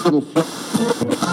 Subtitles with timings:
[0.00, 1.29] ハハハハ。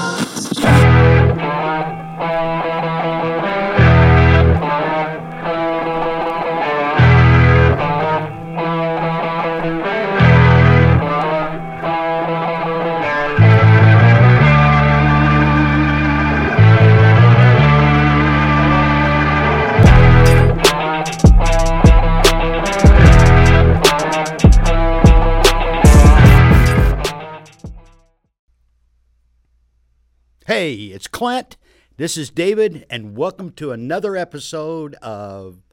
[31.18, 31.58] Clint.
[31.98, 35.64] This is David, and welcome to another episode of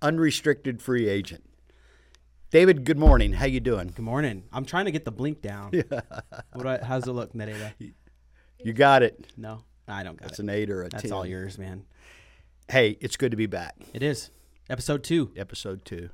[0.00, 1.42] Unrestricted Free Agent.
[2.50, 3.32] David, good morning.
[3.32, 3.88] How you doing?
[3.88, 4.44] Good morning.
[4.52, 5.72] I'm trying to get the blink down.
[6.52, 6.66] what?
[6.68, 7.72] I, how's it look, Nedada?
[8.60, 9.26] You got it.
[9.36, 10.46] No, I don't got It's it.
[10.46, 11.12] That's an eight or a That's 10.
[11.12, 11.84] all yours, man.
[12.68, 13.74] Hey, it's good to be back.
[13.92, 14.30] It is
[14.70, 15.32] episode two.
[15.36, 16.10] Episode two.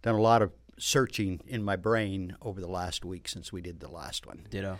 [0.00, 3.80] Done a lot of searching in my brain over the last week since we did
[3.80, 4.46] the last one.
[4.48, 4.78] Ditto.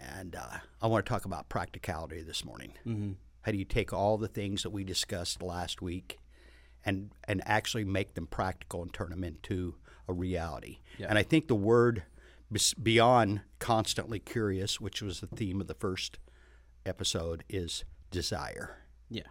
[0.00, 2.72] And uh, I want to talk about practicality this morning.
[2.86, 3.12] Mm-hmm.
[3.42, 6.18] How do you take all the things that we discussed last week
[6.84, 9.74] and and actually make them practical and turn them into
[10.08, 10.78] a reality?
[10.98, 11.06] Yeah.
[11.08, 12.04] And I think the word
[12.82, 16.18] beyond constantly curious, which was the theme of the first
[16.84, 18.78] episode, is desire.
[19.08, 19.22] Yeah,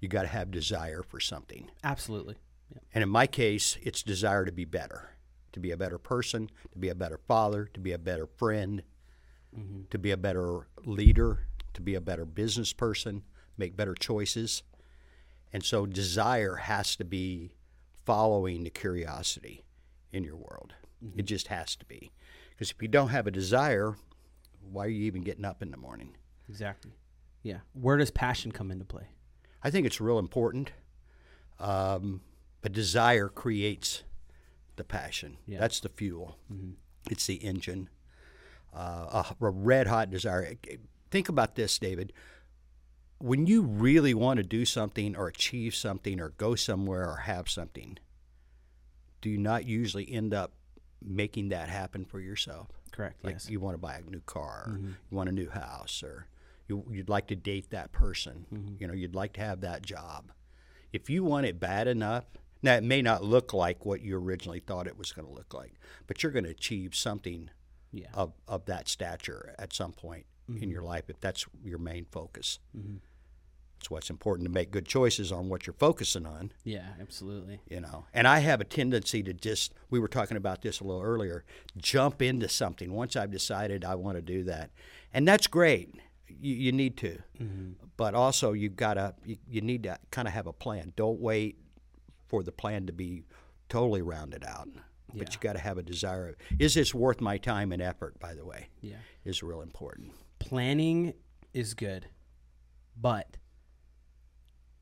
[0.00, 1.70] You got to have desire for something.
[1.84, 2.36] absolutely.
[2.72, 2.78] Yeah.
[2.94, 5.16] And in my case, it's desire to be better,
[5.52, 8.82] to be a better person, to be a better father, to be a better friend,
[9.58, 9.80] Mm-hmm.
[9.90, 13.24] to be a better leader, to be a better business person,
[13.58, 14.62] make better choices.
[15.52, 17.50] And so desire has to be
[18.04, 19.64] following the curiosity
[20.12, 20.74] in your world.
[21.04, 21.18] Mm-hmm.
[21.18, 22.12] It just has to be.
[22.50, 23.96] Because if you don't have a desire,
[24.60, 26.14] why are you even getting up in the morning?
[26.48, 26.92] Exactly.
[27.42, 27.58] Yeah.
[27.72, 29.08] Where does passion come into play?
[29.62, 30.72] I think it's real important.
[31.58, 32.20] Um,
[32.62, 34.02] but desire creates
[34.76, 35.38] the passion.
[35.46, 35.58] Yeah.
[35.58, 36.38] That's the fuel.
[36.52, 36.72] Mm-hmm.
[37.10, 37.88] It's the engine.
[38.72, 40.54] Uh, a, a red hot desire.
[41.10, 42.12] Think about this, David.
[43.18, 47.48] When you really want to do something or achieve something or go somewhere or have
[47.48, 47.98] something,
[49.20, 50.52] do you not usually end up
[51.02, 52.68] making that happen for yourself?
[52.92, 53.24] Correct.
[53.24, 53.50] Like yes.
[53.50, 56.26] you want to buy a new car, or you want a new house, or
[56.68, 58.46] you, you'd like to date that person.
[58.78, 60.32] You know, you'd like to have that job.
[60.92, 62.24] If you want it bad enough,
[62.62, 65.54] now it may not look like what you originally thought it was going to look
[65.54, 65.74] like,
[66.06, 67.50] but you're going to achieve something
[67.92, 68.06] Yeah.
[68.14, 70.70] of, of that stature at some point in mm-hmm.
[70.70, 72.58] your life if that's your main focus.
[72.76, 72.96] Mm-hmm.
[73.80, 76.88] That's why it's important to make good choices on what you're focusing on yeah.
[77.00, 77.60] Absolutely.
[77.66, 80.84] you know and i have a tendency to just we were talking about this a
[80.84, 81.44] little earlier
[81.78, 84.70] jump into something once i've decided i want to do that
[85.14, 85.94] and that's great
[86.28, 87.70] you, you need to mm-hmm.
[87.96, 91.18] but also you've got to you, you need to kind of have a plan don't
[91.18, 91.56] wait
[92.28, 93.24] for the plan to be
[93.70, 94.68] totally rounded out
[95.14, 95.34] but Yeah.
[95.34, 98.44] you got to have a desire is this worth my time and effort by the
[98.44, 98.96] way Yeah.
[99.24, 101.12] is real important Planning
[101.52, 102.06] is good,
[102.96, 103.36] but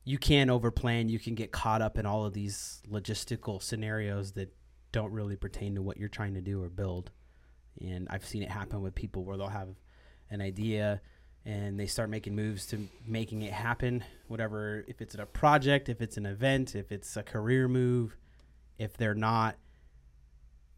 [0.05, 1.09] you can't overplan.
[1.09, 4.53] You can get caught up in all of these logistical scenarios that
[4.91, 7.11] don't really pertain to what you're trying to do or build.
[7.81, 9.75] And I've seen it happen with people where they'll have
[10.29, 11.01] an idea
[11.45, 14.03] and they start making moves to making it happen.
[14.27, 18.17] Whatever, if it's a project, if it's an event, if it's a career move,
[18.77, 19.57] if they're not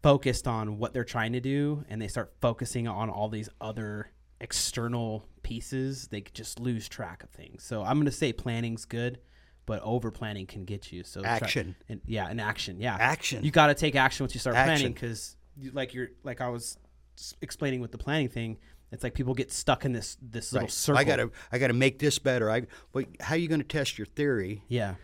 [0.02, 4.10] focused on what they're trying to do and they start focusing on all these other
[4.40, 7.62] external pieces, they just lose track of things.
[7.62, 9.18] So I'm going to say planning's good,
[9.66, 11.04] but over planning can get you.
[11.04, 11.76] So try- Action.
[11.88, 12.80] and yeah, and action.
[12.80, 13.44] Yeah, Action.
[13.44, 14.92] You got to take action once you start planning Action.
[14.92, 15.36] because,
[15.72, 16.76] like you're like I was
[17.40, 18.58] explaining with the planning thing.
[18.90, 20.70] It's like people get stuck in this this little Right.
[20.72, 20.98] circle.
[21.00, 23.60] i got to i got to make this better i but how are you going
[23.62, 24.96] to test your theory Yeah.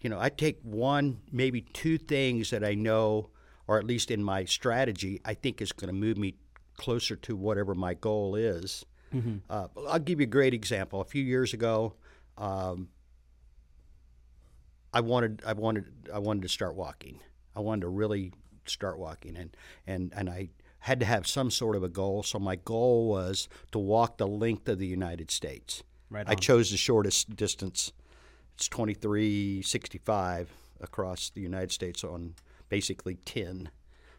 [0.00, 3.30] you know, I take one, maybe two things that I know,
[3.66, 6.34] or at least in my strategy, I think is going to move me
[6.76, 8.84] closer to whatever my goal is.
[9.48, 11.00] Uh, I'll give you a great example.
[11.00, 11.94] A few years ago,
[12.36, 12.88] um,
[14.92, 17.20] I wanted, I wanted, I wanted to start walking.
[17.54, 18.32] I wanted to really
[18.66, 20.48] start walking, and and and I
[20.80, 22.22] had to have some sort of a goal.
[22.22, 25.82] So my goal was to walk the length of the United States.
[26.10, 27.92] Right I chose the shortest distance.
[28.54, 32.34] It's 2365 across the United States on
[32.68, 33.70] basically 10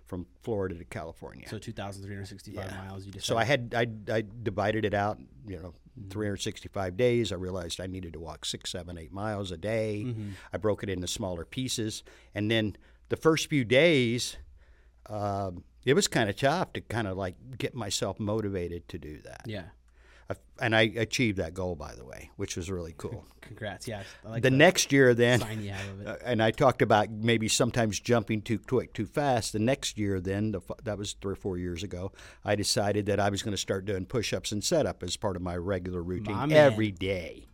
[0.06, 1.48] from Florida to California.
[1.50, 3.06] So 2,365 miles.
[3.06, 5.74] You just So I had I, I divided it out, you know,
[6.10, 7.32] 365 days.
[7.32, 10.14] I realized I needed to walk six, seven, eight miles a day.
[10.54, 12.04] I broke it into smaller pieces,
[12.34, 12.76] and then
[13.10, 14.38] the first few days,
[15.08, 19.20] um, it was kind of tough to kind of like get myself motivated to do
[19.22, 19.44] that.
[19.46, 19.66] yeah.
[20.60, 23.26] And I achieved that goal, by the way, which was really cool.
[23.42, 23.88] Congrats.
[23.88, 24.04] Yeah.
[24.26, 26.08] I like the next year, then, sign you have of it.
[26.08, 29.54] uh, and I talked about maybe sometimes jumping too quick, too fast.
[29.54, 32.12] The next year, then, the, that was three or four years ago,
[32.44, 35.36] I decided that I was going to start doing push ups and setup as part
[35.36, 37.46] of my regular routine My every day.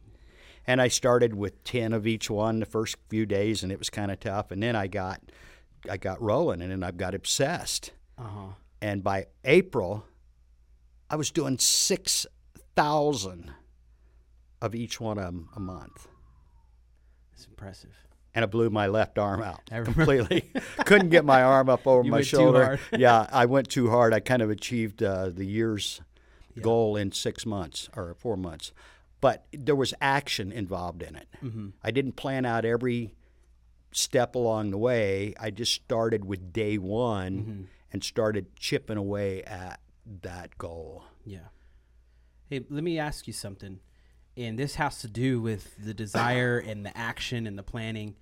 [0.68, 3.90] And I started with 10 of each one the first few days, and it was
[3.90, 4.52] kind of tough.
[4.52, 5.22] And then I got,
[5.90, 7.92] I got rolling, and then I got obsessed.
[8.18, 8.48] Uh huh.
[8.80, 10.06] And by April,
[11.10, 11.58] I was doing
[12.76, 13.52] 6,000
[14.62, 16.08] of each one of them a month.
[17.34, 17.92] It's impressive.
[18.34, 20.50] and it blew my left arm out completely.
[20.86, 22.80] Couldn't get my arm up over You my shoulder.
[22.98, 24.14] yeah, I went too hard.
[24.14, 26.02] I kind of achieved uh, the year's
[26.56, 26.64] Yeah.
[26.64, 28.72] goal in six months or four months,
[29.20, 31.28] but there was action involved in it.
[31.44, 31.70] Mm-hmm.
[31.84, 33.16] I didn't plan out every
[33.92, 35.34] step along the way.
[35.40, 37.62] I just started with day one Mm-hmm.
[37.92, 39.80] and started chipping away at
[40.22, 41.04] that goal.
[41.26, 41.50] Yeah.
[42.52, 43.80] Hey, let me ask you something.
[44.36, 48.16] And this has to do with the desire and the action and the planning.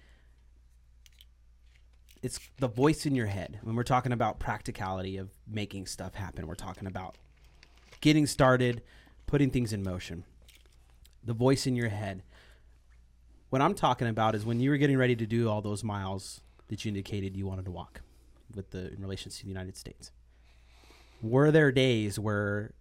[2.21, 3.57] It's the voice in your head.
[3.63, 7.17] When we're talking about practicality of making stuff happen, we're talking about
[8.01, 8.83] getting started,
[9.25, 10.25] putting things in motion.
[11.23, 12.21] The voice in your head.
[13.49, 16.41] What I'm talking about is when you were getting ready to do all those miles
[16.67, 18.01] that you indicated you wanted to walk
[18.53, 20.11] with the in relation to the United States.
[21.21, 22.73] Were there days where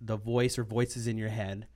[0.00, 1.66] the voice or voices in your head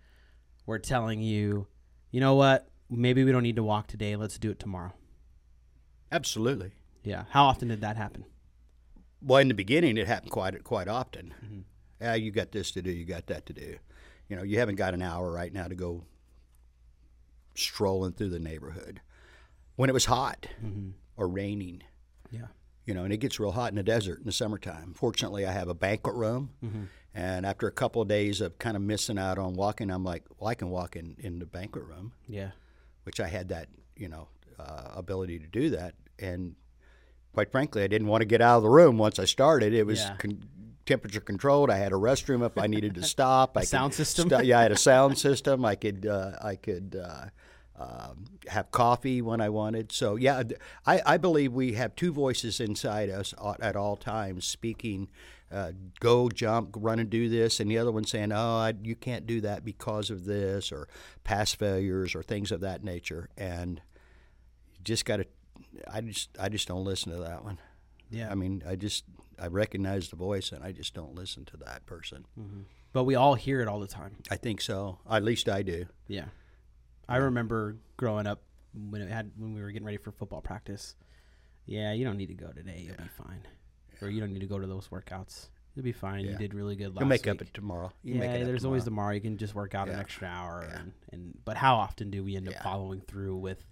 [0.66, 1.66] were telling you,
[2.10, 4.92] you know what, maybe we don't need to walk today, let's do it tomorrow?
[6.12, 6.72] Absolutely.
[7.02, 7.24] Yeah.
[7.30, 8.24] How often did that happen?
[9.20, 11.34] Well, in the beginning, it happened quite quite often.
[11.44, 11.60] Mm-hmm.
[12.00, 13.76] Yeah, you got this to do, you got that to do.
[14.28, 16.04] You know, you haven't got an hour right now to go
[17.54, 19.00] strolling through the neighborhood.
[19.76, 20.90] When it was hot Mm-hmm.
[21.16, 21.82] or raining,
[22.30, 22.46] Yeah.
[22.84, 24.94] you know, and it gets real hot in the desert in the summertime.
[24.94, 26.84] Fortunately, I have a banquet room, Mm-hmm.
[27.14, 30.24] And after a couple of days of kind of missing out on walking, I'm like,
[30.38, 32.50] well, I can walk in, in the banquet room, Yeah.
[33.04, 34.28] which I had that, you know,
[34.58, 35.94] uh, ability to do that.
[36.18, 36.56] And
[37.32, 39.72] quite frankly, I didn't want to get out of the room once I started.
[39.74, 40.16] It was Yeah.
[40.16, 40.44] con-
[40.86, 41.70] temperature controlled.
[41.70, 43.56] I had a restroom if I needed to stop.
[43.56, 44.28] I could sound system?
[44.28, 45.64] sto- yeah, I had a sound system.
[45.64, 47.26] I could uh, I could uh,
[47.76, 49.92] um, have coffee when I wanted.
[49.92, 50.42] So yeah,
[50.86, 55.08] I, I believe we have two voices inside us at all times speaking.
[55.52, 58.96] Uh, go jump, run and do this, and the other one saying, "Oh, I, you
[58.96, 60.88] can't do that because of this, or
[61.22, 63.80] past failures, or things of that nature." And
[64.72, 65.26] you just got to.
[65.88, 67.58] I just I just don't listen to that one.
[68.10, 68.30] Yeah.
[68.30, 69.04] I mean, I just
[69.38, 72.24] I recognize the voice, and I just don't listen to that person.
[72.92, 74.16] but we all hear it all the time.
[74.30, 74.98] I think so.
[75.08, 75.86] At least I do.
[76.08, 76.26] Yeah.
[77.08, 78.42] I remember growing up
[78.72, 80.96] when it had when we were getting ready for football practice.
[81.66, 82.82] Yeah, you don't need to go today.
[82.86, 83.46] You'll be fine.
[84.04, 85.48] Or you don't need to go to those workouts.
[85.74, 86.24] You'll be fine.
[86.24, 87.34] You did really good last You'll make week.
[87.34, 87.92] up it tomorrow.
[88.04, 89.08] You yeah, make it there's always tomorrow.
[89.08, 89.14] tomorrow.
[89.16, 90.78] You can just work out an extra hour, Yeah.
[90.80, 93.64] and, and but how often do we end up following through with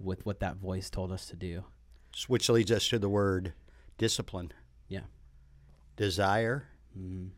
[0.00, 1.64] with what that voice told us to do?
[2.26, 3.52] which leads us to the word
[3.98, 4.52] discipline,
[4.88, 5.02] Yeah.
[5.96, 6.64] desire,
[6.98, 7.28] Mm-hmm.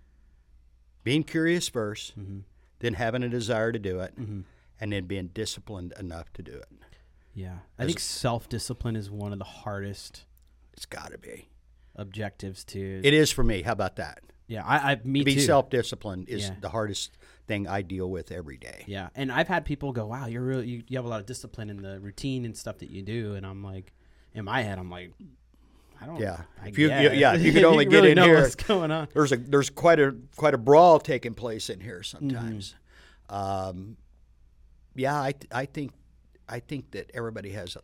[1.05, 2.39] being curious 1st Mm-hmm.
[2.79, 4.41] then having a desire to do it, Mm-hmm.
[4.81, 6.69] and then being disciplined enough to do it.
[7.35, 10.25] Yeah, I As- think self discipline is one of the hardest
[10.73, 11.49] It's got to be.
[11.97, 13.01] Objectives to.
[13.05, 13.63] It is for me.
[13.63, 14.21] How about that?
[14.47, 15.41] yeah, I, I me to be too.
[15.43, 16.55] self-disciplined is Yeah.
[16.61, 17.17] the hardest
[17.47, 18.83] thing I deal with every day.
[18.89, 21.27] Yeah, and I've had people go, "Wow, you're really you, you have a lot of
[21.27, 23.93] discipline in the routine and stuff that you do," and I'm like,
[24.35, 25.13] in my head, I'm like,
[26.01, 26.19] I don't.
[26.21, 26.43] Yeah.
[26.61, 27.15] I If you- guess.
[27.17, 29.07] yeah, if you could only get really in here- what's going on.
[29.15, 32.75] There's a there's quite a quite a brawl taking place in here sometimes.
[33.31, 33.35] Mm-hmm.
[33.69, 33.97] Um,
[34.97, 35.93] yeah, I I think
[36.49, 37.77] I think that everybody has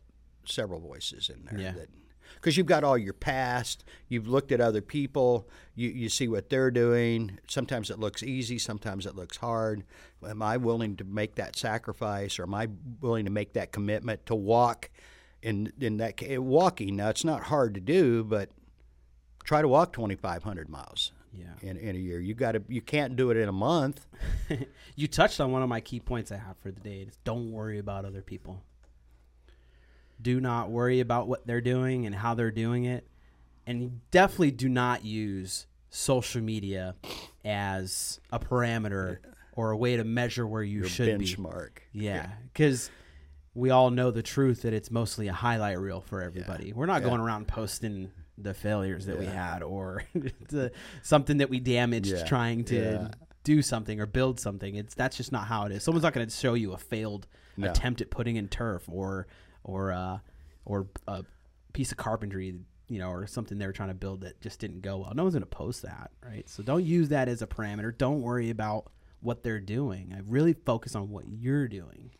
[0.45, 1.59] several voices in there.
[1.59, 1.71] Yeah.
[1.71, 1.89] That
[2.35, 6.49] because you've got all your past, you've looked at other people, you you see what
[6.49, 7.39] they're doing.
[7.47, 9.83] Sometimes it looks easy, sometimes it looks hard.
[10.27, 12.67] Am I willing to make that sacrifice, or am I
[13.01, 14.89] willing to make that commitment to walk?
[15.43, 18.49] In in that walking now, it's not hard to do, but
[19.43, 21.45] try to walk 2,500 miles Yeah.
[21.61, 22.19] in, in a year.
[22.19, 24.07] You got to you can't do it in a month.
[24.95, 27.01] you touched on one of my key points I have for the day.
[27.07, 28.63] It's don't worry about other people.
[30.21, 33.07] Do not worry about what they're doing and how they're doing it.
[33.65, 36.95] And you definitely do not use social media
[37.45, 39.17] as a parameter
[39.53, 41.25] or a way to measure where you Your should be.
[41.25, 41.69] benchmark.
[41.91, 42.89] Yeah, because
[43.55, 46.73] we all know the truth that it's mostly a highlight reel for everybody.
[46.73, 47.09] We're not Yeah.
[47.09, 50.03] going around posting the failures that we had or
[50.49, 50.71] the,
[51.01, 52.23] something that we damaged Yeah.
[52.25, 53.07] trying to Yeah.
[53.43, 54.75] do something or build something.
[54.75, 55.81] It's that's just not how it is.
[55.83, 57.25] Someone's not going to show you a failed
[57.57, 57.71] No.
[57.71, 59.25] attempt at putting in turf or
[59.67, 60.17] or uh,
[60.65, 61.23] or a
[61.73, 62.55] piece of carpentry.
[62.89, 65.11] You know, or something they were trying to build that just didn't go well.
[65.13, 66.47] No one's going to post that, right?
[66.47, 67.91] So don't use that as a parameter.
[67.95, 70.13] Don't worry about what they're doing.
[70.15, 72.11] I really focus on what you're doing.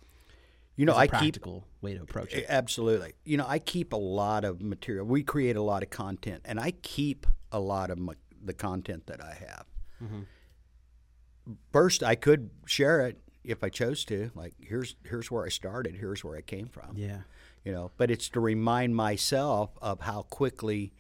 [0.76, 2.48] You know, I keep practical way to approach it.
[2.50, 3.14] Absolutely.
[3.24, 5.06] You know, I keep a lot of material.
[5.06, 9.08] We create a lot of content, and I keep a lot of my, the content
[9.08, 9.66] that I have.
[10.04, 11.54] Mm-hmm.
[11.72, 14.32] First, I could share it if I chose to.
[14.36, 15.96] Like, here's here's where I started.
[15.96, 16.98] Here's where I came from.
[16.98, 17.22] Yeah.
[17.68, 20.94] You know, but it's to remind myself of how quickly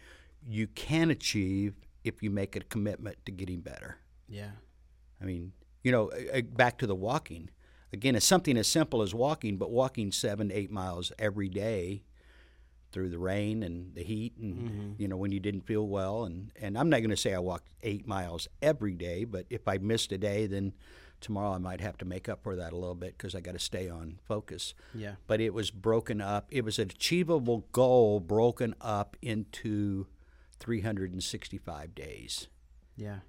[0.45, 3.99] you can achieve if you make a commitment to getting better.
[4.27, 4.51] Yeah.
[5.21, 6.11] I mean, you know,
[6.43, 7.51] back to the walking.
[7.93, 12.03] Again, it's something as simple as walking, but walking seven, eight miles every day
[12.91, 14.91] through the rain and the heat, and Mm-hmm.
[15.01, 16.25] you know when you didn't feel well.
[16.25, 19.69] And and I'm not going to say I walked eight miles every day, but if
[19.69, 20.73] I missed a day, then
[21.21, 23.53] tomorrow I might have to make up for that a little bit because I got
[23.53, 24.73] to stay on focus.
[24.93, 25.15] Yeah.
[25.27, 26.47] But it was broken up.
[26.51, 30.07] It was an achievable goal broken up into
[30.59, 32.47] 365 days
[32.95, 33.19] Yeah.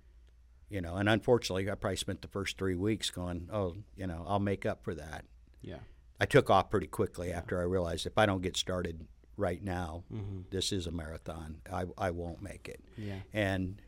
[0.71, 4.25] you know and unfortunately i probably spent the first three weeks going oh you know
[4.27, 5.25] i'll make up for that
[5.63, 5.79] Yeah.
[6.21, 10.05] i took off pretty quickly after i realized if i don't get started right now
[10.13, 10.41] Mm-hmm.
[10.51, 13.21] this is a marathon I, I won't make it Yeah.
[13.33, 13.81] and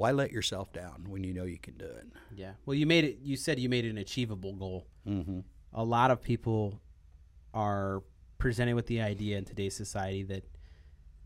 [0.00, 2.52] why let yourself down when you know you can do it Yeah.
[2.64, 3.18] Well, you made it.
[3.22, 4.86] You said you made it an achievable goal.
[5.06, 5.40] mm-hmm.
[5.74, 6.80] A lot of people
[7.52, 8.02] are
[8.38, 10.44] presented with the idea in today's society that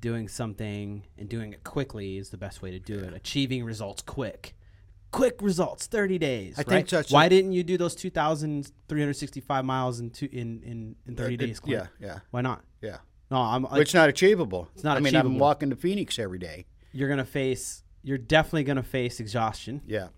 [0.00, 3.14] doing something and doing it quickly is the best way to do it.
[3.14, 4.54] Achieving results quick.
[5.12, 6.54] Quick results, 30 days.
[6.54, 6.88] I think right?
[6.88, 11.36] that's Why a- didn't you do those 2,365 miles in, two, in, in, in 30
[11.36, 11.60] days?
[11.60, 11.88] Clint?
[12.00, 12.64] Yeah yeah Why not?
[12.82, 12.98] yeah
[13.30, 13.62] No, I'm.
[13.62, 17.08] But it's not achievable It's not i mean i'm walking to phoenix every day you're
[17.08, 17.83] gonna face.
[18.04, 20.08] You're definitely gonna face exhaustion, yeah.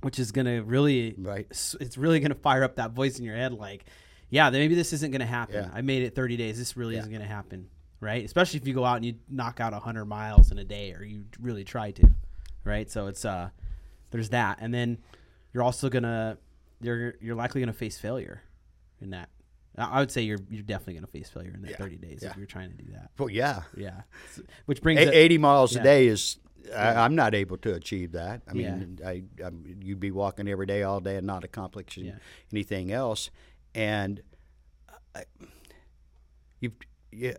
[0.00, 1.46] Which is gonna really right.
[1.80, 3.84] it's really going to fire up that voice in your head like
[4.30, 5.56] yeah maybe this isn't going to happen.
[5.56, 5.70] Yeah.
[5.74, 6.56] i made it 30 days.
[6.58, 7.00] This really Yeah.
[7.00, 7.68] isn't going to happen
[8.00, 8.24] right?
[8.24, 11.04] Especially if you go out and you knock out 100 miles in a day or
[11.04, 12.10] you really try to
[12.64, 12.90] right?
[12.90, 13.50] So it's uh
[14.10, 14.58] there's that.
[14.62, 14.98] And then
[15.52, 16.38] you're also going to
[16.80, 18.40] you're you're likely going to face failure
[19.02, 19.28] in that
[19.78, 21.76] I would say you're you're definitely going to face failure in that Yeah.
[21.76, 22.30] 30 days Yeah.
[22.30, 23.10] if you're trying to do that.
[23.18, 24.02] well yeah Yeah,
[24.66, 25.80] which brings A- it, 80 miles yeah.
[25.80, 26.38] a day is
[26.76, 28.42] I, I'm not able to achieve that.
[28.46, 29.50] I mean, I, I
[29.80, 32.12] you'd be walking every day all day and not accomplishing
[32.52, 33.30] anything else.
[33.74, 34.20] And
[35.14, 35.24] I,
[36.60, 36.72] you,
[37.10, 37.34] yeah,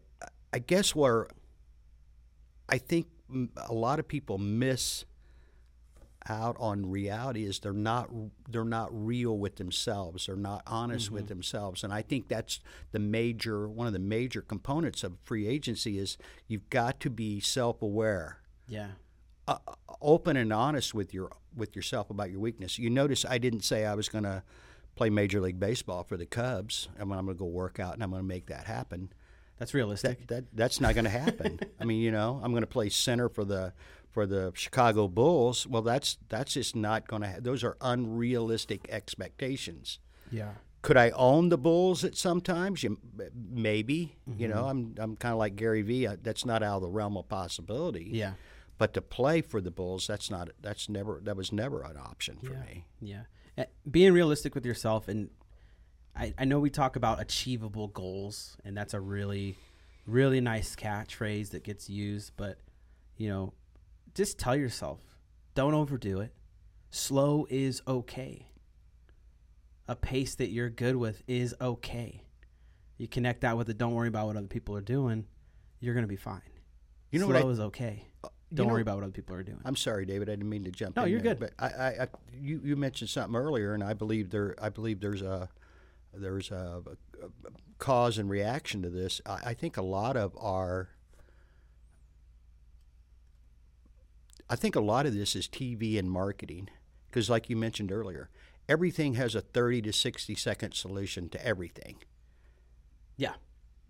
[0.51, 1.27] I guess where
[2.67, 3.07] I think
[3.57, 5.05] a lot of people miss
[6.29, 8.09] out on reality is they're not
[8.49, 10.27] they're not real with themselves.
[10.27, 12.59] They're not honest with themselves, and I think that's
[12.91, 17.39] the major one of the major components of free agency is you've got to be
[17.39, 18.87] self aware yeah,
[19.49, 19.57] uh,
[19.99, 22.79] open and honest with your with yourself about your weakness.
[22.79, 24.43] You notice I didn't say I was going to
[24.95, 26.87] play Major League Baseball for the Cubs.
[26.97, 29.11] Mean, I'm going to go work out and I'm going to make that happen.
[29.59, 30.19] that's realistic.
[30.27, 31.59] That, that that's not going to happen.
[31.81, 33.73] I mean, you know, I'm going to play center for the
[34.11, 35.65] for the Chicago Bulls.
[35.65, 37.29] Well, that's that's just not going to.
[37.29, 39.99] Ha- those are unrealistic expectations.
[40.31, 40.51] yeah,
[40.81, 42.83] Could I own the Bulls at some times?
[42.83, 42.97] You,
[43.49, 44.15] maybe.
[44.37, 46.07] You know, I'm I'm kind of like Gary Vee.
[46.07, 48.09] I- That's not out of the realm of possibility.
[48.11, 48.33] yeah,
[48.77, 52.37] But to play for the Bulls, that's not that's never that was never an option
[52.43, 52.61] for Yeah.
[52.61, 52.85] me.
[53.01, 53.21] Yeah.
[53.57, 55.07] Uh, Being realistic with yourself.
[55.07, 55.29] And
[56.15, 59.55] I, I know we talk about achievable goals, and that's a really,
[60.05, 62.31] really nice catchphrase that gets used.
[62.37, 62.59] But,
[63.17, 63.53] you know,
[64.13, 64.99] just tell yourself
[65.53, 66.33] don't overdo it.
[66.89, 68.47] Slow is okay.
[69.87, 72.23] A pace that you're good with is okay.
[72.97, 73.77] You connect that with it.
[73.77, 75.25] Don't worry about what other people are doing.
[75.79, 76.41] You're going to be fine.
[77.11, 78.07] You know Slow what I- is okay.
[78.23, 79.59] Uh, you Don't know- worry about what other people are doing.
[79.65, 80.29] I'm sorry, David.
[80.29, 80.95] I didn't mean to jump.
[80.95, 81.51] No, in you're there, good.
[81.57, 84.99] But I, I, I you, you mentioned something earlier, and I believe there I believe
[84.99, 85.49] there's a
[86.13, 86.81] there's a,
[87.23, 87.27] a
[87.79, 89.19] cause and reaction to this.
[89.25, 90.89] I, I think a lot of our
[94.51, 96.69] I think a lot of this is TV and marketing
[97.07, 98.29] because, like you mentioned earlier,
[98.67, 101.95] everything has a 30 to 60 second solution to everything.
[103.17, 103.33] yeah.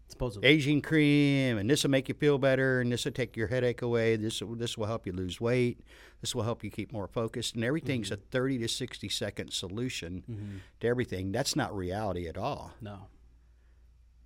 [0.07, 0.45] Supposedly.
[0.49, 3.81] aging cream, and this will make you feel better, and this will take your headache
[3.81, 4.17] away.
[4.17, 5.79] This will, this will help you lose weight.
[6.19, 7.55] This will help you keep more focused.
[7.55, 10.59] And everything's a 30 to 60 second solution Mhm.
[10.81, 11.31] to everything.
[11.31, 12.73] That's not reality at all.
[12.81, 13.07] No.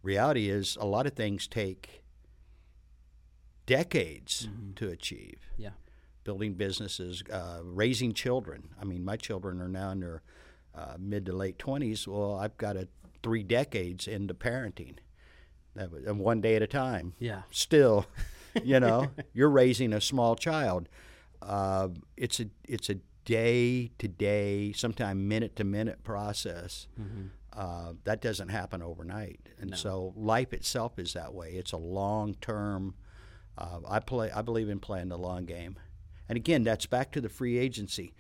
[0.02, 2.02] Reality is a lot of things take
[3.68, 4.74] decades Mm-hmm.
[4.74, 5.40] to achieve.
[5.56, 5.74] Yeah.
[6.26, 8.70] Building businesses, uh, raising children.
[8.82, 10.22] I mean, my children are now in their
[10.74, 12.08] uh, mid to late 20s.
[12.08, 12.88] Well, I've got a
[13.24, 14.96] three decades into parenting.
[15.76, 17.44] That was, and one day at a time Yeah.
[17.52, 18.08] still,
[18.64, 20.90] you know, you're raising a small child.
[21.42, 26.88] Uh, it's a it's a day to day, sometimes minute to minute process.
[27.54, 29.76] Uh, that doesn't happen overnight, and No.
[29.78, 31.52] so life itself is that way.
[31.52, 32.96] It's a long term.
[33.58, 34.32] Uh, I play.
[34.32, 35.78] I believe in playing the long game,
[36.30, 38.14] and again, that's back to the free agency.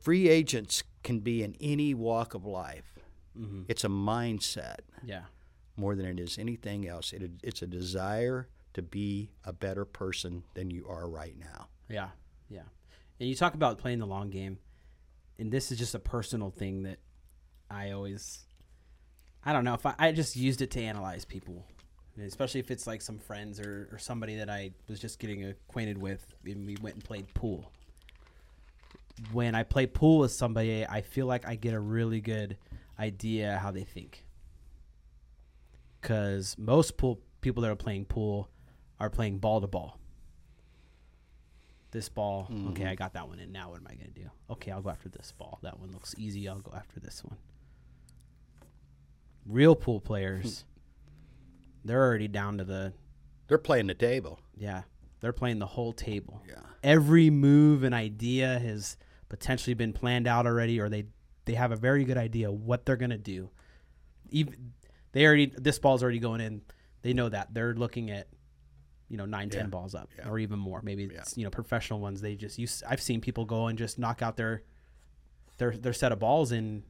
[0.00, 2.98] free agents can be in any walk of life.
[3.38, 3.62] Mm-hmm.
[3.68, 5.22] It's a mindset Yeah.
[5.76, 7.12] more than it is anything else.
[7.12, 11.68] It, it's a desire to be a better person than you are right now.
[11.88, 12.10] Yeah,
[12.48, 12.62] yeah.
[13.20, 14.58] And you talk about playing the long game,
[15.38, 16.98] and this is just a personal thing that
[17.70, 18.46] I always,
[19.44, 21.64] I don't know if I, I just used it to analyze people,
[22.20, 25.98] especially if it's like some friends or, or somebody that I was just getting acquainted
[25.98, 27.70] with, and we went and played pool.
[29.32, 32.56] When I play pool with somebody, I feel like I get a really good
[32.98, 34.24] idea how they think.
[36.00, 38.48] Because most pool people that are playing pool
[39.00, 39.98] are playing ball to ball
[41.90, 42.48] this ball.
[42.50, 42.68] Mm-hmm.
[42.68, 43.52] Okay, I got that one in.
[43.52, 44.30] Now what am I going to do?
[44.50, 45.58] Okay, I'll go after this ball.
[45.62, 46.48] That one looks easy.
[46.48, 47.36] I'll go after this one.
[49.46, 50.77] Real pool players, hmm.
[51.84, 52.92] They're already down to the
[53.48, 54.40] They're playing the table.
[54.56, 54.82] yeah.
[55.20, 56.42] They're playing the whole table.
[56.48, 56.60] Yeah.
[56.84, 58.96] Every move and idea has
[59.28, 61.06] potentially been planned out already, or they
[61.44, 63.50] they have a very good idea what they're going to do.
[64.30, 64.74] Even
[65.12, 66.62] they already this ball's already going in.
[67.02, 68.28] They know that they're looking at
[69.08, 69.66] you know nine ten Yeah.
[69.70, 70.28] balls up Yeah.
[70.28, 70.82] or even more.
[70.82, 71.18] Maybe Yeah.
[71.22, 72.20] it's you know professional ones.
[72.20, 72.84] They just use.
[72.88, 74.62] I've seen people go and just knock out their
[75.56, 76.84] their their set of balls in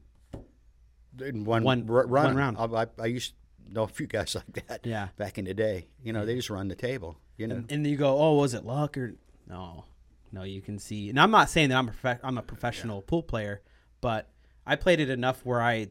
[1.19, 2.25] In one, One- r- run.
[2.27, 2.57] one round.
[2.59, 3.33] I, I, I used
[3.71, 5.09] know a few guys like that Yeah.
[5.17, 5.87] back in the day.
[6.03, 7.17] You know, they just run the table.
[7.37, 9.15] You know, and, and you go, oh, was it luck or
[9.47, 9.85] no?
[10.31, 11.09] No, you can see.
[11.09, 13.61] And I'm not saying that I'm a prof- I'm a professional pool player,
[14.01, 14.29] but
[14.65, 15.87] I played it enough where I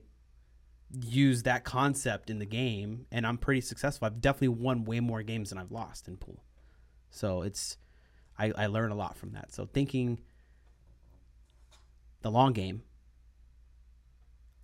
[1.00, 4.06] use that concept in the game, and I'm pretty successful.
[4.06, 6.42] I've definitely won way more games than I've lost in pool.
[7.10, 7.78] So it's
[8.38, 9.52] I, I learn a lot from that.
[9.52, 10.20] So thinking
[12.22, 12.82] the long game,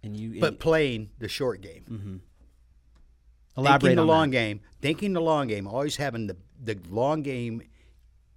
[0.02, 1.84] and you but and- playing the short game.
[1.90, 2.16] Mm-hmm.
[3.56, 4.36] Elaborate thinking the on long that.
[4.36, 7.62] game, thinking the long game, always having the the long game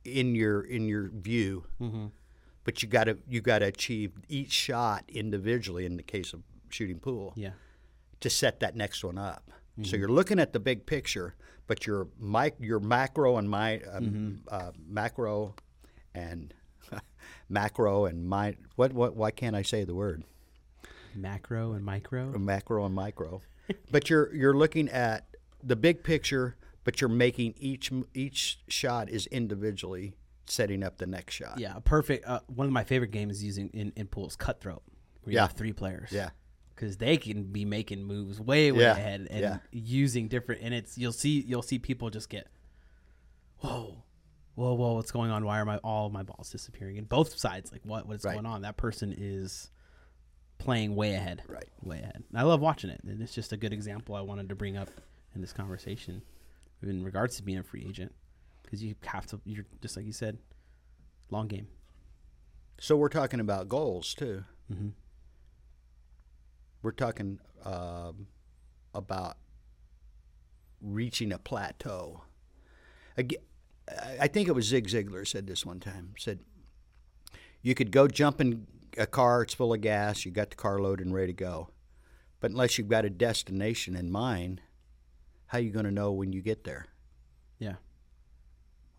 [0.06, 1.66] in your in your view.
[1.82, 2.06] Mm-hmm.
[2.64, 5.86] But you got to you got to achieve each shot individually.
[5.86, 7.52] In the case of shooting pool, Yeah,
[8.20, 9.44] to set that next one up.
[9.50, 9.96] So Mm-hmm.
[10.00, 11.36] you're looking at the big picture,
[11.68, 14.36] but your mic, your macro and my um, Mm-hmm.
[14.50, 15.56] uh, macro
[16.16, 16.54] and
[17.50, 20.24] macro and my what what why can't I say the word
[21.16, 22.38] macro and micro.
[22.38, 23.42] macro and micro?
[23.92, 25.26] but you're you're looking at
[25.64, 30.14] the big picture, but you're making each each shot is individually
[30.46, 31.60] setting up the next shot.
[31.60, 32.26] Yeah, a perfect.
[32.28, 34.82] Uh, one of my favorite games using in, in pools, cutthroat.
[35.24, 35.42] Where you Yeah.
[35.48, 36.10] have three players.
[36.12, 36.30] Yeah.
[36.76, 39.58] because they can be making moves way way Yeah, ahead and yeah.
[39.72, 40.62] using different.
[40.62, 42.48] And it's you'll see you'll see people just get,
[43.60, 44.04] whoa,
[44.56, 45.44] whoa, whoa, what's going on?
[45.44, 46.98] Why are my all my balls disappearing?
[46.98, 48.34] And both sides, like what what's Right.
[48.34, 48.62] going on?
[48.62, 49.72] That person is
[50.58, 51.44] playing way ahead.
[51.48, 51.70] Right.
[51.82, 52.24] way ahead.
[52.34, 54.90] I love watching it, and it's just a good example I wanted to bring up
[55.36, 56.22] in this conversation
[56.82, 58.14] in regards to being a free agent
[58.64, 59.40] because you have to.
[59.46, 60.38] You're just like you said,
[61.30, 61.68] long game.
[62.80, 64.44] So we're talking about goals too.
[64.72, 64.90] Mm-hmm.
[66.84, 68.28] We're talking um,
[68.94, 69.38] about
[70.82, 72.22] reaching a plateau.
[73.18, 73.40] Again,
[74.20, 76.14] I- think it was Zig Ziglar said this one time.
[76.18, 76.40] Said
[77.62, 78.68] you could go jump in
[78.98, 81.70] a car, it's full of gas, you got the car loaded and ready to go,
[82.40, 84.62] but unless you've got a destination in mind,
[85.48, 86.86] how are you going to know when you get there?
[87.60, 87.76] Yeah.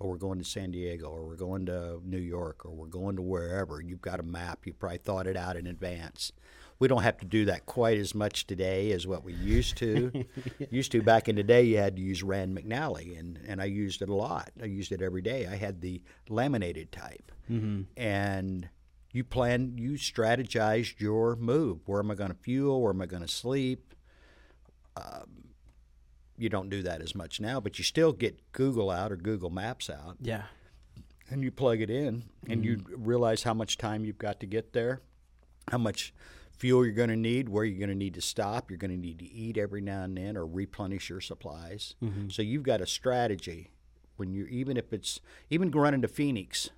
[0.00, 3.16] or we're going to San Diego, or we're going to New York, or we're going
[3.16, 3.80] to wherever.
[3.80, 4.66] You've got a map.
[4.66, 6.32] You probably thought it out in advance.
[6.78, 10.24] We don't have to do that quite as much today as what we used to.
[10.70, 13.64] used to back in the day, you had to use Rand McNally, and, and I
[13.64, 14.50] used it a lot.
[14.62, 15.46] I used it every day.
[15.48, 17.82] I had the laminated type, Mm-hmm.
[17.96, 18.68] and
[19.10, 21.80] you plan, you strategized your move.
[21.86, 22.82] Where am I going to fuel?
[22.82, 23.94] Where am I going to sleep?
[24.96, 25.44] Um,
[26.36, 29.50] you don't do that as much now, but you still get Google out or Google
[29.50, 30.44] Maps out Yeah.
[31.30, 32.84] and you plug it in and you mm.
[32.96, 35.00] realize how much time you've got to get there,
[35.70, 36.12] how much
[36.56, 38.96] fuel you're going to need, where you're going to need to stop, you're going to
[38.96, 41.94] need to eat every now and then or replenish your supplies.
[42.02, 42.28] Mm-hmm.
[42.28, 43.70] So you've got a strategy
[44.16, 46.70] when you even if it's even running to Phoenix,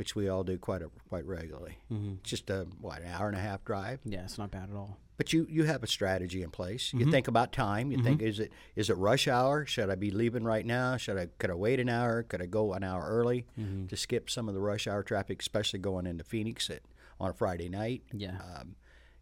[0.00, 1.76] which we all do quite a, quite regularly.
[2.22, 4.00] It's just a what an hour and a half drive.
[4.06, 4.96] Yeah, it's not bad at all.
[5.18, 6.94] But you, you have a strategy in place.
[6.94, 7.10] You mm-hmm.
[7.10, 7.92] think about time.
[7.92, 8.28] You think mm-hmm.
[8.28, 9.66] is it is it rush hour?
[9.66, 10.96] Should I be leaving right now?
[10.96, 12.22] Should I could I wait an hour?
[12.22, 13.44] Could I go an hour early
[13.88, 16.80] to skip some of the rush hour traffic, especially going into Phoenix at,
[17.20, 18.02] on a Friday night?
[18.10, 18.38] Yeah.
[18.38, 18.76] Um,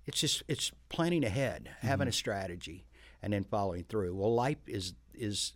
[0.07, 2.87] it's just it's planning ahead, having a strategy,
[3.21, 4.15] and then following through.
[4.15, 5.55] Well, life is is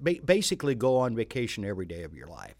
[0.00, 2.56] ba- basically go on vacation every day of your life.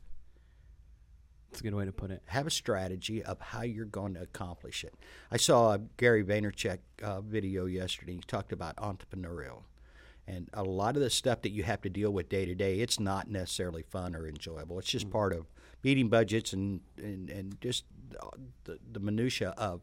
[1.59, 2.23] That's a good way to put it.
[2.27, 4.95] have a strategy of how you're going to accomplish it.
[5.33, 8.13] I saw a Gary Vaynerchuk uh, video yesterday.
[8.15, 9.63] He talked about entrepreneurial.
[10.29, 12.79] And a lot of the stuff that you have to deal with day to day,
[12.79, 14.79] it's not necessarily fun or enjoyable.
[14.79, 15.47] It's just part of
[15.83, 17.85] meeting budgets and and, and just
[18.65, 19.81] the, the minutia of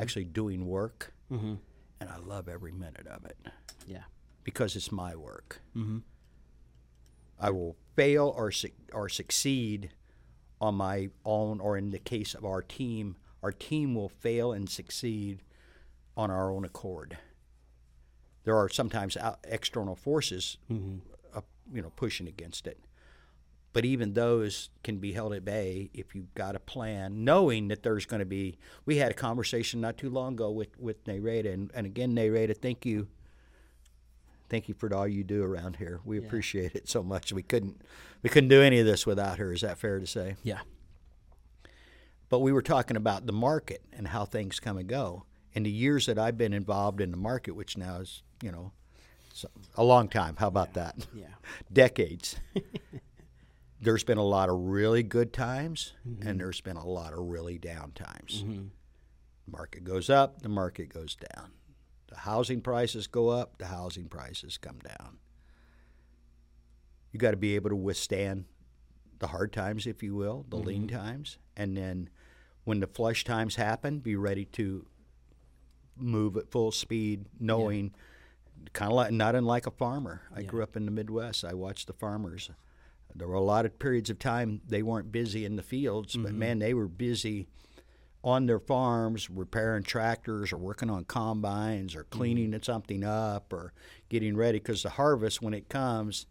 [0.00, 1.12] actually doing work.
[1.30, 1.54] Mm-hmm.
[2.00, 3.36] And I love every minute of it
[3.86, 4.02] Yeah.
[4.42, 5.60] because it's my work.
[5.76, 5.98] Mm-hmm.
[7.38, 9.90] I will fail or suc or succeed
[10.64, 14.68] on my own, or in the case of our team, our team will fail and
[14.68, 15.42] succeed
[16.16, 17.18] on our own accord.
[18.44, 20.56] There are sometimes external forces,
[21.34, 22.78] uh, you know, pushing against it.
[23.72, 27.82] But even those can be held at bay if you've got a plan, knowing that
[27.82, 28.56] there's going to be.
[28.86, 32.56] We had a conversation not too long ago with with Nareda, and, and again, Nareda,
[32.56, 33.08] thank you
[34.54, 35.98] thank you for all you do around here.
[36.04, 36.26] We Yeah.
[36.26, 37.32] appreciate it so much.
[37.32, 37.82] We couldn't
[38.22, 39.52] we couldn't do any of this without her.
[39.52, 40.36] Is that fair to say?
[40.44, 40.60] Yeah.
[42.28, 45.24] But we were talking about the market and how things come and go.
[45.54, 48.72] In the years that I've been involved in the market, which now is you know
[49.74, 50.36] a long time.
[50.36, 51.04] How about that?
[51.12, 51.34] Yeah.
[51.72, 52.36] Decades.
[53.80, 56.28] there's been a lot of really good times, mm-hmm.
[56.28, 58.44] and there's been a lot of really down times.
[58.44, 58.66] Mm-hmm.
[59.50, 61.50] Market goes up, the market goes down.
[62.14, 65.18] The housing prices go up, the housing prices come down.
[67.10, 68.44] You got to be able to withstand
[69.18, 70.96] the hard times, if you will, the lean mm-hmm.
[70.96, 72.08] times, and then
[72.62, 74.86] when the flush times happen, be ready to
[75.96, 77.92] move at full speed, knowing
[78.72, 80.22] kind of like not unlike a farmer.
[80.32, 80.46] I Yeah.
[80.46, 81.44] grew up in the Midwest.
[81.44, 82.48] I watched the farmers.
[83.12, 86.30] There were a lot of periods of time they weren't busy in the fields, but
[86.30, 86.38] mm-hmm.
[86.38, 87.48] man, they were busy
[88.24, 92.18] on their farms repairing tractors or working on combines or mm-hmm.
[92.18, 93.72] cleaning something up or
[94.08, 96.26] getting ready because the harvest when it comes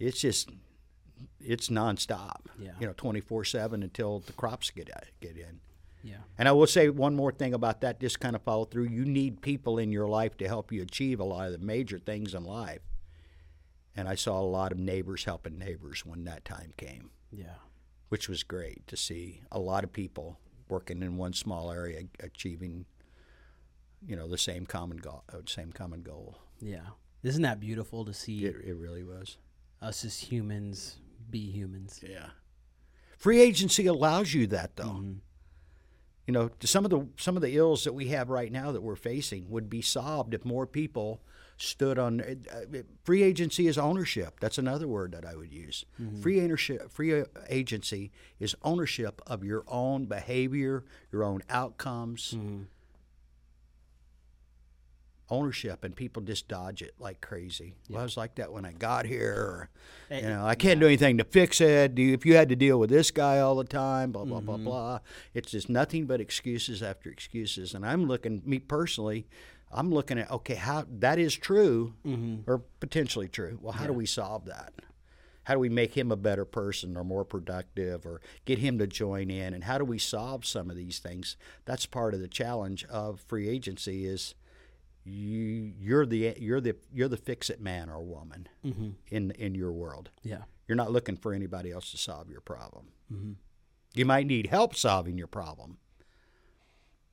[0.00, 0.50] it's just
[1.40, 2.72] it's nonstop Yeah.
[2.80, 5.60] you know 24-7 until the crops get uh, get in
[6.02, 6.16] Yeah.
[6.36, 8.88] and I will say one more thing about that, just kind of follow through.
[8.88, 11.98] You need people in your life to help you achieve a lot of the major
[12.00, 12.82] things in life.
[13.96, 17.58] And I saw a lot of neighbors helping neighbors when that time came, Yeah.
[18.08, 20.38] which was great to see a lot of people
[20.70, 22.84] working in one small area achieving,
[24.06, 25.24] you know, the same common goal.
[25.32, 26.36] uh, Same common goal.
[26.60, 26.86] Yeah.
[27.22, 29.38] Isn't that beautiful to see It, it really was.
[29.80, 30.96] us as humans
[31.30, 32.00] be humans?
[32.06, 32.30] Yeah.
[33.16, 34.84] Free agency allows you that, though.
[34.84, 35.18] Mhm.
[36.26, 38.82] You know, some of the some of the ills that we have right now that
[38.82, 41.22] we're facing would be solved if more people
[41.58, 42.20] stood on.
[42.20, 44.38] Uh, uh, free agency is ownership.
[44.40, 45.84] That's another word that I would use.
[46.22, 46.90] Free ownership.
[46.90, 52.36] Free uh, agency is ownership of your own behavior, your own outcomes.
[55.30, 57.74] Ownership, and people just dodge it like crazy.
[57.90, 59.34] Well, I was like that when I got here.
[59.34, 59.68] Or,
[60.10, 61.94] you know, I can't do anything to fix it.
[61.94, 64.40] Do you- If you had to deal with this guy all the time, blah blah
[64.40, 65.00] blah blah.
[65.34, 67.74] It's just nothing but excuses after excuses.
[67.74, 69.26] And I'm looking, me personally,
[69.70, 72.50] I'm looking at okay, how that is true mm-hmm.
[72.50, 73.58] or potentially true.
[73.60, 74.72] Well, how do we solve that?
[75.44, 78.86] How do we make him a better person or more productive or get him to
[78.86, 79.54] join in?
[79.54, 81.38] And how do we solve some of these things?
[81.64, 84.34] That's part of the challenge of free agency is
[85.04, 88.90] you you're the you're the you're the fix it man or woman mm-hmm.
[89.10, 90.10] in in your world.
[90.22, 90.42] Yeah.
[90.66, 92.88] You're not looking for anybody else to solve your problem.
[93.10, 93.32] Mm-hmm.
[93.94, 95.78] You might need help solving your problem,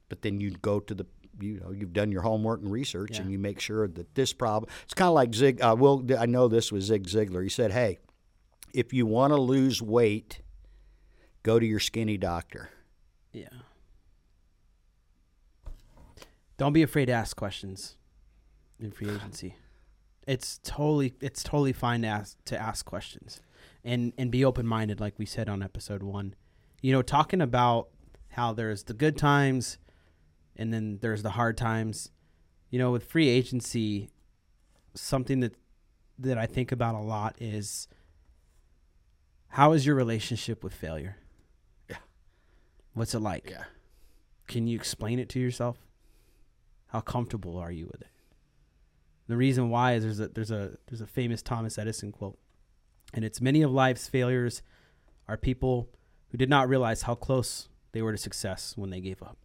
[0.09, 1.05] but then you go to the
[1.39, 4.71] you know you've done your homework and research, and you make sure that this problem.
[4.83, 5.61] It's kind of like Zig.
[5.61, 7.43] Uh, Will I know this was Zig Ziglar.
[7.43, 7.99] He said, "Hey,
[8.73, 10.41] if you want to lose weight,
[11.43, 12.69] go to your skinny doctor."
[13.33, 13.49] Yeah.
[16.57, 17.97] Don't be afraid to ask questions
[18.79, 19.55] in free agency.
[20.27, 23.41] It's totally it's totally fine to ask to ask questions.
[23.83, 26.33] And and be open minded like we said on episode 1.
[26.81, 27.89] You know, talking about
[28.29, 29.77] how there's the good times
[30.55, 32.11] and then there's the hard times.
[32.69, 34.09] You know, with free agency
[34.93, 35.55] something that
[36.17, 37.87] that I think about a lot is
[39.49, 41.17] how is your relationship with failure?
[41.89, 41.97] Yeah.
[42.93, 43.49] What's it like?
[43.49, 43.65] Yeah.
[44.47, 45.77] Can you explain it to yourself?
[46.87, 48.09] How comfortable are you with it?
[49.27, 52.37] The reason why is there's a there's a there's a famous Thomas Edison quote,
[53.13, 54.61] and it's many of life's failures
[55.27, 55.89] are people
[56.29, 59.37] who did not realize how close they were to success when they gave up.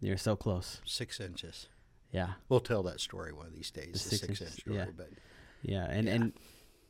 [0.00, 0.80] They're so close.
[0.84, 1.68] Six inches.
[2.12, 3.92] Yeah, We'll tell that story one of these days.
[3.92, 4.86] The The six six, inches, inch story, yeah.
[4.96, 5.10] but
[5.62, 6.14] yeah, and Yeah.
[6.14, 6.32] and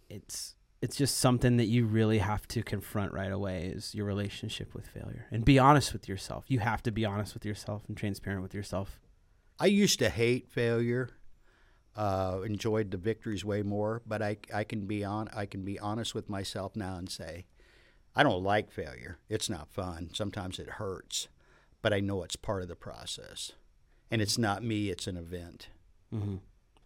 [0.08, 4.72] it's it's just something that you really have to confront right away is your relationship
[4.74, 6.44] with failure and be honest with yourself.
[6.48, 8.98] You have to be honest with yourself and transparent with yourself.
[9.58, 11.10] I used to hate failure.
[11.96, 15.78] Uh, enjoyed the victories way more, but I, I can be on I can be
[15.78, 17.44] honest with myself now and say,
[18.16, 19.18] I don't like failure.
[19.28, 20.10] It's not fun.
[20.14, 21.28] Sometimes it hurts,
[21.82, 23.52] but I know it's part of the process,
[24.10, 24.90] and it's not me.
[24.90, 25.68] It's an event.
[26.14, 26.36] Mm-hmm.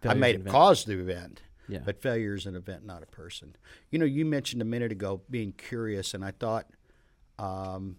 [0.08, 1.80] I may have caused the event, Yeah.
[1.84, 3.56] but failure is an event, not a person.
[3.90, 6.66] You know, you mentioned a minute ago being curious, and I thought
[7.38, 7.96] um,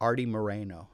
[0.00, 0.88] Arte Moreno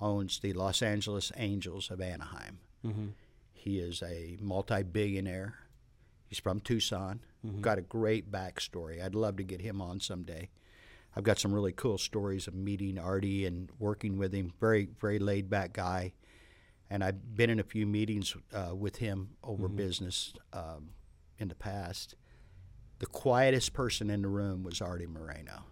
[0.00, 2.58] owns the Los Angeles Angels of Anaheim.
[2.84, 3.06] Mm-hmm.
[3.52, 5.54] He is a multi-billionaire.
[6.26, 7.20] He's from Tucson.
[7.46, 7.60] Mm-hmm.
[7.60, 9.02] Got a great backstory.
[9.02, 10.48] I'd love to get him on someday.
[11.16, 14.52] I've got some really cool stories of meeting Arte and working with him.
[14.60, 16.12] Very, very laid-back guy.
[16.88, 20.90] And I've been in a few meetings uh, with him over business um,
[21.38, 22.14] in the past.
[22.98, 25.64] The quietest person in the room was Arte Moreno,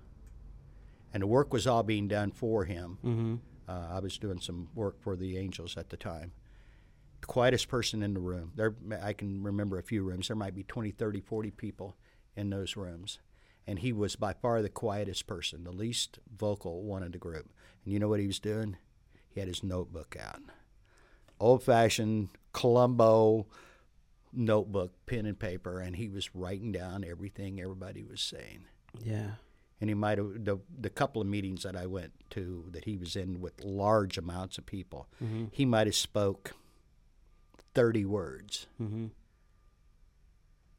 [1.12, 2.98] and the work was all being done for him.
[3.04, 3.34] Mm-hmm.
[3.68, 6.32] Uh, I was doing some work for the Angels at the time.
[7.20, 8.52] The quietest person in the room.
[8.54, 10.28] There, I can remember a few rooms.
[10.28, 11.96] There might be 20, 30, 40 people
[12.34, 13.18] in those rooms.
[13.68, 17.50] And he was by far the quietest person, the least vocal one in the group.
[17.84, 18.78] And you know what he was doing?
[19.28, 20.40] He had his notebook out.
[21.38, 23.46] Old fashioned Columbo
[24.32, 28.64] notebook, pen and paper, and he was writing down everything everybody was saying
[29.02, 29.32] Yeah.
[29.80, 32.96] and he might have the, the couple of meetings that I went to that he
[32.96, 35.08] was in with large amounts of people.
[35.22, 35.44] Mm-hmm.
[35.52, 36.52] He might have spoke
[37.74, 39.06] thirty words Mm-hmm.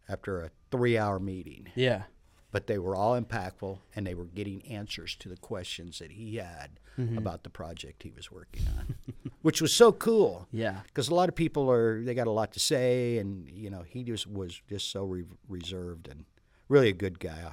[0.07, 2.03] after a three-hour meeting, Yeah.
[2.51, 6.37] But they were all impactful and they were getting answers to the questions that he
[6.37, 7.17] had Mm-hmm.
[7.17, 8.93] about the project he was working on,
[9.41, 10.49] which was so cool.
[10.51, 10.81] Yeah.
[10.87, 13.83] Because a lot of people are they got a lot to say, and you know
[13.87, 16.25] he just was just so re- reserved and
[16.67, 17.37] really a good guy.
[17.45, 17.51] I,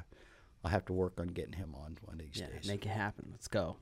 [0.64, 2.48] I'll have to work on getting him on one of these Yeah.
[2.48, 2.66] days.
[2.66, 3.28] Make it happen.
[3.30, 3.76] Let's go.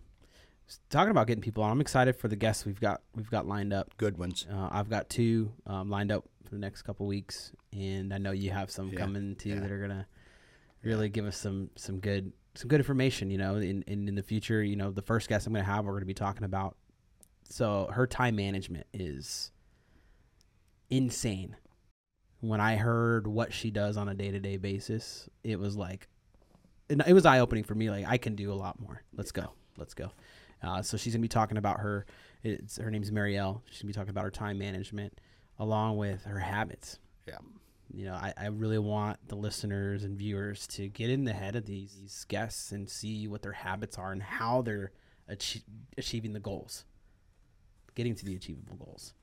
[0.90, 3.72] Talking about getting people on, I'm excited for the guests we've got we've got lined
[3.72, 3.96] up.
[3.96, 4.46] Good ones.
[4.52, 8.32] Uh, I've got two um, lined up for the next couple weeks, and I know
[8.32, 9.60] you have some Yeah, coming too yeah.
[9.60, 10.06] that are gonna
[10.84, 13.30] really give us some some good some good information.
[13.30, 15.84] You know, in, in in the future, you know, the first guest I'm gonna have,
[15.84, 16.76] we're gonna be talking about.
[17.48, 19.50] So her time management is
[20.90, 21.56] insane.
[22.40, 26.08] When I heard what she does on a day to day basis, it was like,
[26.88, 27.90] it it was eye opening for me.
[27.90, 29.02] Like I can do a lot more.
[29.16, 29.52] Let's go.
[29.76, 30.12] Let's go.
[30.62, 32.06] Uh, so she's gonna be talking about her.
[32.42, 33.62] It's her name's Marielle.
[33.70, 35.18] She's gonna be talking about her time management
[35.58, 36.98] along with her habits.
[37.26, 37.38] Yeah.
[37.92, 41.56] You know, I, I really want the listeners and viewers to get in the head
[41.56, 44.92] of these, these guests and see what their habits are and how they're
[45.30, 45.62] achie-
[45.96, 46.84] achieving the goals,
[47.94, 49.14] getting to the achievable goals,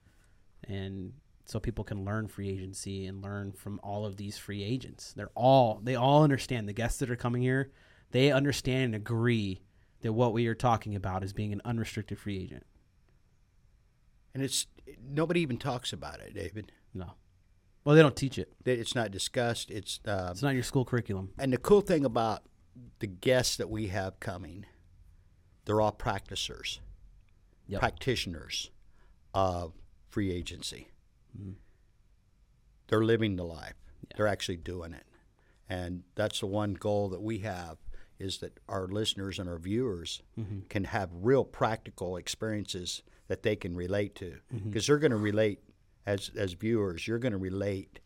[0.68, 1.14] and
[1.46, 5.14] so people can learn free agency and learn from all of these free agents.
[5.14, 7.72] They're all they all understand the guests that are coming here.
[8.12, 9.62] They understand and agree
[10.02, 12.66] that what we are talking about is being an unrestricted free agent.
[14.34, 14.68] And it's
[15.04, 16.72] nobody even talks about it, David.
[16.94, 17.14] No,
[17.84, 18.54] well they don't teach it.
[18.66, 19.72] It's not discussed.
[19.72, 21.32] It's uh, It's not your school curriculum.
[21.38, 22.44] and the cool thing about
[23.00, 24.66] the guests that we have coming,
[25.66, 26.80] they're all practicers,
[27.68, 27.80] Yep.
[27.82, 28.70] practitioners
[29.34, 29.74] of
[30.10, 30.88] free agency.
[31.38, 31.52] Mm-hmm.
[32.88, 33.76] They're living the life.
[34.16, 35.06] They're actually doing it,
[35.70, 37.78] and that's the one goal that we have
[38.20, 40.60] is that our listeners and our viewers Mm-hmm.
[40.70, 44.70] can have real practical experiences that they can relate to Mm-hmm.
[44.70, 45.60] because they're going to relate
[46.06, 48.00] as as viewers you're going to relate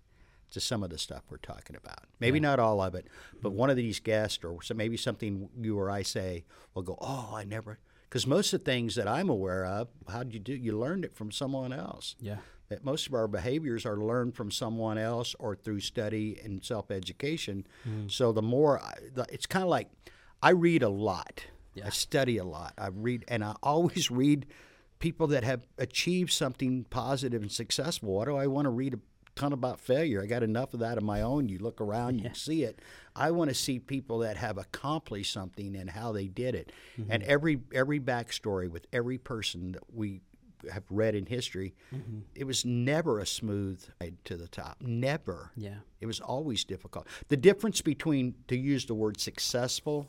[0.52, 3.08] to some of the stuff we're talking about maybe not all of it
[3.42, 6.98] but one of these guests or so maybe something you or i say will go
[7.02, 7.80] oh i never
[8.10, 11.04] because most of the things that i'm aware of how would you do you learned
[11.06, 12.38] it from someone else Yeah.
[12.70, 17.68] that most of our behaviors are learned from someone else or through study and self-education.
[17.88, 18.10] Mm.
[18.12, 19.90] So the more I, the, it's kind of like
[20.42, 21.46] I read a lot.
[21.76, 21.86] Yeah.
[21.88, 22.74] I study a lot.
[22.78, 24.46] I read and I always read
[25.00, 28.16] people that have achieved something positive and successful.
[28.16, 29.00] Why do I want to read a
[29.36, 30.22] ton about failure?
[30.22, 31.50] I got enough of that of my own.
[31.50, 32.80] You look around, you see it.
[33.16, 36.72] I want to see people that have accomplished something and how they did it.
[36.98, 37.32] And mm-hmm.
[37.32, 40.22] every every backstory with every person that we
[40.72, 42.20] have read in history, mm-hmm.
[42.34, 44.78] it was never a smooth ride to the top.
[44.82, 45.52] Never.
[45.56, 45.80] Yeah.
[46.02, 47.08] It was always difficult.
[47.28, 50.08] The difference between, to use the word successful,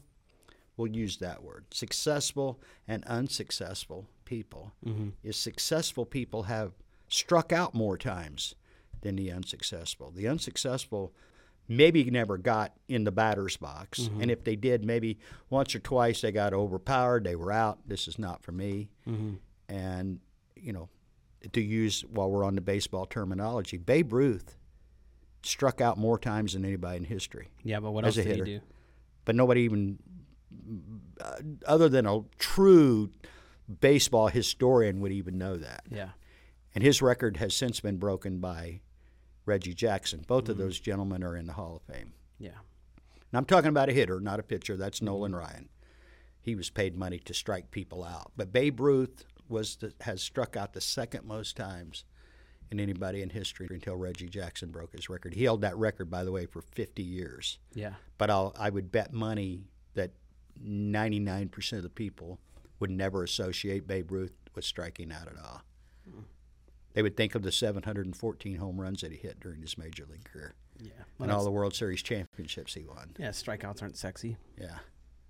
[0.77, 5.08] we'll use that word, successful and unsuccessful people, mm-hmm.
[5.22, 6.72] is successful people have
[7.08, 8.54] struck out more times
[9.00, 10.10] than the unsuccessful.
[10.10, 11.14] The unsuccessful
[11.68, 14.00] maybe never got in the batter's box.
[14.00, 14.22] Mm-hmm.
[14.22, 15.18] And if they did, maybe
[15.50, 17.78] once or twice they got overpowered, they were out.
[17.86, 18.90] This is not for me.
[19.08, 19.34] Mm-hmm.
[19.68, 20.20] And,
[20.54, 20.88] you know,
[21.52, 24.56] to use while we're on the baseball terminology, Babe Ruth
[25.42, 27.48] struck out more times than anybody in history.
[27.62, 28.60] Yeah, but what else did he do?
[29.24, 29.98] But nobody even,
[31.20, 31.36] uh,
[31.66, 33.10] other than a true
[33.81, 35.85] baseball historian, would even know that.
[35.90, 36.11] Yeah.
[36.74, 38.81] And his record has since been broken by
[39.44, 40.24] Reggie Jackson.
[40.26, 40.52] Both Mm-hmm.
[40.52, 42.12] of those gentlemen are in the Hall of Fame.
[42.38, 42.50] Yeah.
[43.31, 44.76] And I'm talking about a hitter, not a pitcher.
[44.76, 45.07] That's Mm-hmm.
[45.07, 45.68] Nolan Ryan.
[46.42, 48.31] He was paid money to strike people out.
[48.37, 52.05] But Babe Ruth was the, has struck out the second most times
[52.70, 55.35] in anybody in history until Reggie Jackson broke his record.
[55.35, 57.59] He held that record, by the way, for 50 years.
[57.74, 57.94] Yeah.
[58.18, 60.12] But I'll, I would bet money that
[60.62, 62.38] 99% of the people
[62.80, 65.62] would never associate Babe Ruth with striking out at all.
[66.94, 70.24] They would think of the 714 home runs that he hit during his major league
[70.24, 70.90] career Yeah.
[71.20, 73.14] and all the World Series championships he won.
[73.18, 74.36] yeah, strikeouts aren't sexy.
[74.58, 74.78] Yeah.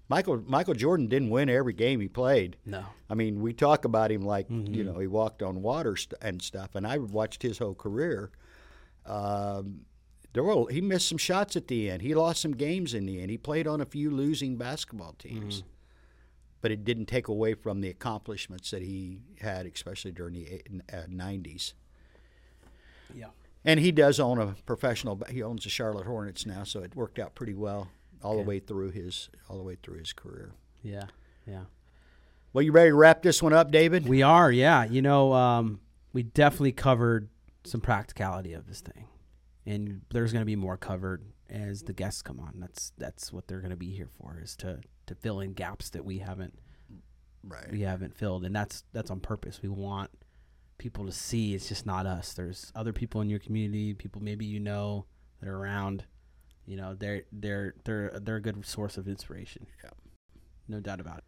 [0.08, 2.56] Michael Michael Jordan didn't win every game he played.
[2.64, 2.84] No.
[3.10, 4.84] I mean, we talk about him like you Mm-hmm.
[4.86, 8.30] know he walked on water st- and stuff, and I watched his whole career.
[9.04, 9.80] Um,
[10.32, 12.02] there were he missed some shots at the end.
[12.02, 13.30] He lost some games in the end.
[13.30, 15.68] He played on a few losing basketball teams, Mm-hmm.
[16.66, 20.60] But it didn't take away from the accomplishments that he had, especially during the
[20.92, 21.74] uh, '90s.
[23.14, 23.26] Yeah.
[23.64, 25.22] And he does own a professional.
[25.30, 27.86] He owns the Charlotte Hornets now, so it worked out pretty well
[28.20, 28.42] all Okay.
[28.42, 30.54] the way through his all the way through his career.
[30.82, 31.04] Yeah.
[31.46, 31.66] Yeah.
[32.52, 34.08] Well, you ready to wrap this one up, David?
[34.08, 34.82] We are, yeah.
[34.86, 35.78] You know, um,
[36.12, 37.28] we definitely covered
[37.62, 39.04] some practicality of this thing,
[39.66, 42.54] and there's going to be more covered as the guests come on.
[42.58, 45.90] That's that's what they're going to be here for, is to to fill in gaps
[45.90, 46.58] that we haven't
[47.42, 47.70] right.
[47.70, 49.60] we haven't filled, and that's that's on purpose.
[49.62, 50.10] We want
[50.78, 52.32] people to see it's just not us.
[52.32, 55.06] There's other people in your community, people maybe you know
[55.40, 56.04] that are around.
[56.64, 59.66] You know, they're they're they're they're a good source of inspiration.
[59.82, 59.90] Yeah.
[60.68, 61.24] no doubt about it.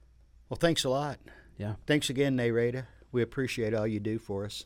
[0.48, 1.18] Well, thanks a lot.
[1.57, 1.74] Yeah.
[1.87, 2.87] Thanks again, Narada.
[3.12, 4.64] We appreciate all you do for us.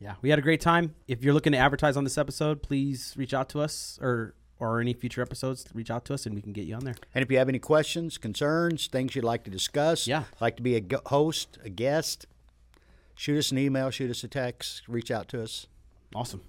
[0.00, 0.94] Yeah, we had a great time.
[1.08, 4.80] If you're looking to advertise on this episode, please reach out to us or or
[4.80, 6.94] any future episodes, reach out to us and we can get you on there.
[7.14, 10.24] And if you have any questions, concerns, things you'd like to discuss, Yeah.
[10.40, 12.24] like to be a host, a guest,
[13.14, 15.66] shoot us an email, shoot us a text, reach out to us.
[16.14, 16.40] Awesome.